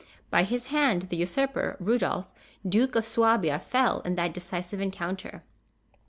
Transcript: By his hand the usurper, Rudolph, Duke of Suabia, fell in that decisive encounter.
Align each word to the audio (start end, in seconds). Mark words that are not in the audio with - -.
By 0.31 0.41
his 0.45 0.69
hand 0.73 1.03
the 1.03 1.17
usurper, 1.17 1.77
Rudolph, 1.79 2.33
Duke 2.67 2.95
of 2.95 3.05
Suabia, 3.05 3.61
fell 3.61 3.99
in 4.01 4.15
that 4.15 4.33
decisive 4.33 4.81
encounter. 4.81 5.43